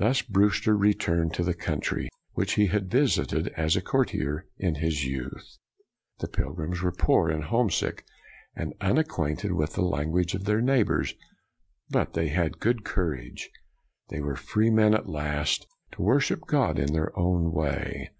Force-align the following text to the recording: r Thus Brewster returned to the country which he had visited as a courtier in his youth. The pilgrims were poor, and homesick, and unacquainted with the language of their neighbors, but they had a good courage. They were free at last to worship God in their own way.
r 0.00 0.08
Thus 0.08 0.22
Brewster 0.22 0.76
returned 0.76 1.32
to 1.34 1.44
the 1.44 1.54
country 1.54 2.08
which 2.32 2.54
he 2.54 2.66
had 2.66 2.90
visited 2.90 3.46
as 3.56 3.76
a 3.76 3.80
courtier 3.80 4.48
in 4.58 4.74
his 4.74 5.04
youth. 5.04 5.58
The 6.18 6.26
pilgrims 6.26 6.82
were 6.82 6.90
poor, 6.90 7.28
and 7.28 7.44
homesick, 7.44 8.04
and 8.56 8.74
unacquainted 8.80 9.52
with 9.52 9.74
the 9.74 9.84
language 9.84 10.34
of 10.34 10.46
their 10.46 10.60
neighbors, 10.60 11.14
but 11.90 12.14
they 12.14 12.26
had 12.30 12.46
a 12.54 12.58
good 12.58 12.82
courage. 12.82 13.48
They 14.08 14.20
were 14.20 14.34
free 14.34 14.74
at 14.78 15.08
last 15.08 15.68
to 15.92 16.02
worship 16.02 16.40
God 16.48 16.76
in 16.80 16.92
their 16.92 17.16
own 17.16 17.52
way. 17.52 18.10